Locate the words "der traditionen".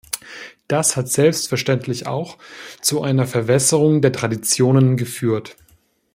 4.01-4.97